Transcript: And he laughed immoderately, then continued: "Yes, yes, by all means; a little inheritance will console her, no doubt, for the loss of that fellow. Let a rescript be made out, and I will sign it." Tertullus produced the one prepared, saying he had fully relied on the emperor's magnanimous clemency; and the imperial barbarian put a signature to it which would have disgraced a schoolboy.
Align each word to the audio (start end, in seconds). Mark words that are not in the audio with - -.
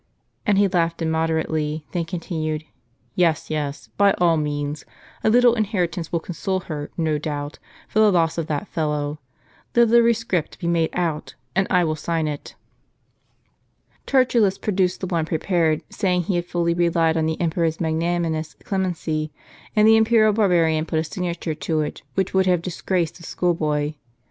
And 0.47 0.57
he 0.57 0.67
laughed 0.67 1.03
immoderately, 1.03 1.85
then 1.91 2.05
continued: 2.05 2.63
"Yes, 3.13 3.51
yes, 3.51 3.89
by 3.97 4.13
all 4.13 4.35
means; 4.35 4.83
a 5.23 5.29
little 5.29 5.53
inheritance 5.53 6.11
will 6.11 6.19
console 6.21 6.61
her, 6.61 6.89
no 6.97 7.19
doubt, 7.19 7.59
for 7.87 7.99
the 7.99 8.11
loss 8.11 8.39
of 8.39 8.47
that 8.47 8.67
fellow. 8.67 9.19
Let 9.75 9.91
a 9.93 10.01
rescript 10.01 10.57
be 10.57 10.65
made 10.65 10.89
out, 10.93 11.35
and 11.55 11.67
I 11.69 11.83
will 11.83 11.95
sign 11.95 12.27
it." 12.27 12.55
Tertullus 14.07 14.57
produced 14.57 15.01
the 15.01 15.05
one 15.07 15.25
prepared, 15.25 15.83
saying 15.91 16.23
he 16.23 16.35
had 16.35 16.45
fully 16.47 16.73
relied 16.73 17.15
on 17.15 17.27
the 17.27 17.39
emperor's 17.39 17.79
magnanimous 17.79 18.55
clemency; 18.55 19.31
and 19.75 19.87
the 19.87 19.97
imperial 19.97 20.33
barbarian 20.33 20.87
put 20.87 20.97
a 20.97 21.03
signature 21.03 21.53
to 21.53 21.81
it 21.81 22.01
which 22.15 22.33
would 22.33 22.47
have 22.47 22.63
disgraced 22.63 23.19
a 23.19 23.23
schoolboy. 23.23 23.93